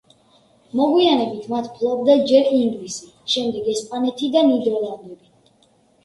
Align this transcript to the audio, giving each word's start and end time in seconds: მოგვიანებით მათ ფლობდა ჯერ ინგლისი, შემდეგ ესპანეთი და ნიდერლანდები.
მოგვიანებით 0.77 1.43
მათ 1.49 1.67
ფლობდა 1.73 2.15
ჯერ 2.31 2.49
ინგლისი, 2.59 3.09
შემდეგ 3.33 3.67
ესპანეთი 3.73 4.31
და 4.37 4.43
ნიდერლანდები. 4.49 5.29